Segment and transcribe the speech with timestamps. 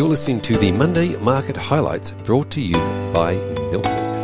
[0.00, 2.78] You're listening to the Monday Market Highlights brought to you
[3.12, 3.34] by
[3.70, 4.14] Milford.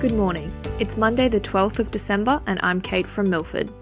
[0.00, 0.52] Good morning.
[0.80, 3.72] It's Monday, the 12th of December, and I'm Kate from Milford.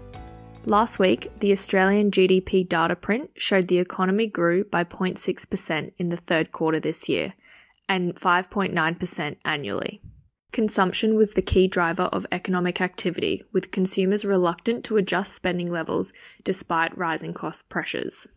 [0.65, 6.17] Last week, the Australian GDP data print showed the economy grew by 0.6% in the
[6.17, 7.33] third quarter this year
[7.87, 10.03] and 5.9% annually.
[10.51, 16.11] Consumption was the key driver of economic activity, with consumers reluctant to adjust spending levels
[16.43, 18.27] despite rising cost pressures.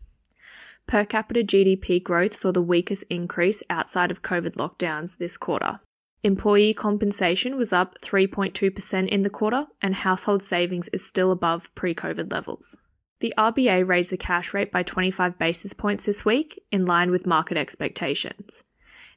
[0.85, 5.79] Per capita GDP growth saw the weakest increase outside of COVID lockdowns this quarter.
[6.21, 11.95] Employee compensation was up 3.2% in the quarter, and household savings is still above pre
[11.95, 12.77] COVID levels.
[13.21, 17.25] The RBA raised the cash rate by 25 basis points this week, in line with
[17.25, 18.63] market expectations.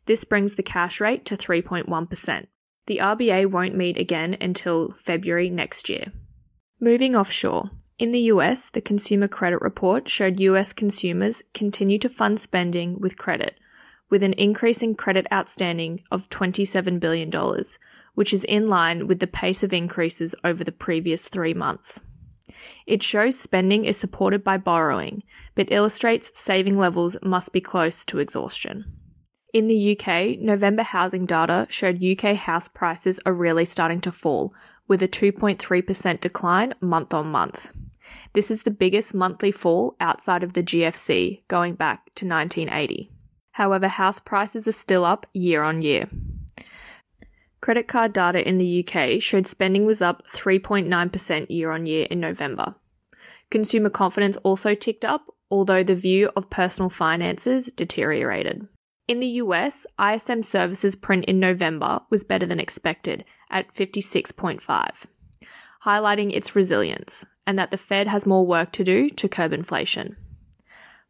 [0.07, 2.47] This brings the cash rate to 3.1%.
[2.87, 6.13] The RBA won't meet again until February next year.
[6.81, 7.71] Moving offshore.
[7.99, 13.19] In the US, the Consumer Credit Report showed US consumers continue to fund spending with
[13.19, 13.59] credit,
[14.11, 17.31] with an increase in credit outstanding of $27 billion,
[18.15, 22.03] which is in line with the pace of increases over the previous three months.
[22.87, 25.23] It shows spending is supported by borrowing,
[25.55, 28.96] but illustrates saving levels must be close to exhaustion.
[29.57, 34.53] In the UK, November housing data showed UK house prices are really starting to fall,
[34.87, 37.71] with a 2.3% decline month on month.
[38.35, 43.11] This is the biggest monthly fall outside of the GFC, going back to 1980.
[43.53, 46.11] However, house prices are still up year on year.
[47.63, 52.21] Credit card data in the UK showed spending was up 3.9% year on year in
[52.21, 52.75] November.
[53.51, 58.69] Consumer confidence also ticked up, although the view of personal finances deteriorated.
[59.09, 65.07] In the US, ISM services print in November was better than expected at 56.5,
[65.85, 70.17] highlighting its resilience and that the Fed has more work to do to curb inflation.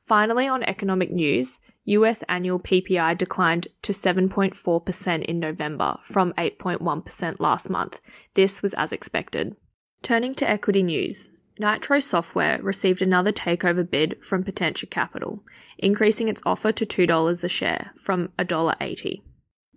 [0.03, 7.71] Finally, on economic news, US annual PPI declined to 7.4% in November from 8.1% last
[7.71, 8.01] month.
[8.35, 9.57] This was as expected.
[10.03, 15.43] Turning to equity news, Nitro Software received another takeover bid from Potentia Capital,
[15.79, 19.23] increasing its offer to $2 a share from $1.80.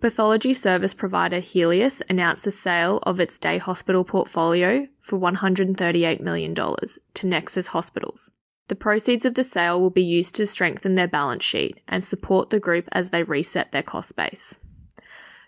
[0.00, 6.54] Pathology service provider Healius announced the sale of its day hospital portfolio for $138 million
[6.54, 8.30] to Nexus Hospitals.
[8.68, 12.50] The proceeds of the sale will be used to strengthen their balance sheet and support
[12.50, 14.60] the group as they reset their cost base.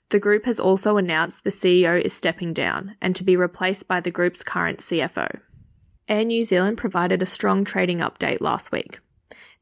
[0.09, 4.01] The group has also announced the CEO is stepping down and to be replaced by
[4.01, 5.41] the group's current CFO.
[6.13, 9.01] Air New Zealand provided a strong trading update last week.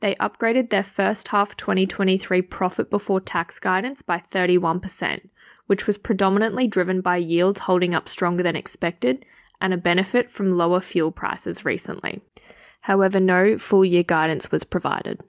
[0.00, 5.28] They upgraded their first half 2023 profit before tax guidance by 31%,
[5.68, 9.24] which was predominantly driven by yields holding up stronger than expected
[9.60, 12.20] and a benefit from lower fuel prices recently.
[12.80, 15.20] However, no full year guidance was provided.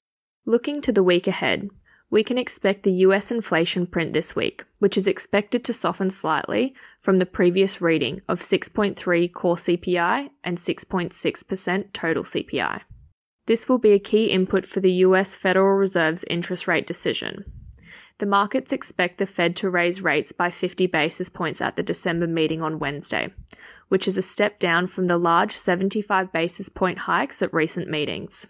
[0.44, 1.68] Looking to the week ahead,
[2.12, 6.74] we can expect the US inflation print this week, which is expected to soften slightly
[7.00, 12.82] from the previous reading of 6.3 core CPI and 6.6% total CPI.
[13.46, 17.46] This will be a key input for the US Federal Reserve's interest rate decision.
[18.18, 22.26] The markets expect the Fed to raise rates by 50 basis points at the December
[22.26, 23.32] meeting on Wednesday,
[23.88, 28.48] which is a step down from the large 75 basis point hikes at recent meetings.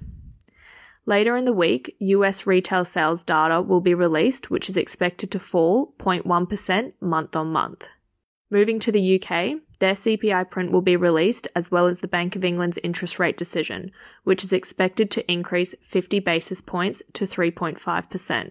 [1.05, 5.41] Later in the week, US retail sales data will be released, which is expected to
[5.41, 7.89] fall 0.1% month on month.
[8.53, 12.37] Moving to the UK, their CPI print will be released as well as the Bank
[12.37, 13.91] of England's interest rate decision,
[14.23, 18.51] which is expected to increase 50 basis points to 3.5%.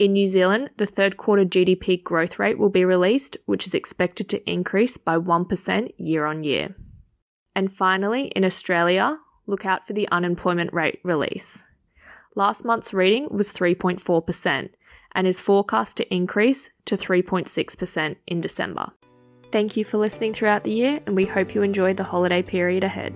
[0.00, 4.28] In New Zealand, the third quarter GDP growth rate will be released, which is expected
[4.30, 6.74] to increase by 1% year on year.
[7.54, 11.62] And finally, in Australia, look out for the unemployment rate release.
[12.36, 14.70] Last month's reading was 3.4%
[15.12, 18.90] and is forecast to increase to 3.6% in December.
[19.52, 22.82] Thank you for listening throughout the year, and we hope you enjoy the holiday period
[22.82, 23.14] ahead.